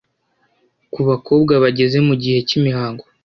ku 0.93 0.99
bakobwa 1.09 1.53
bageze 1.63 1.97
mu 2.07 2.13
gihe 2.21 2.39
cy’imihango, 2.47 3.03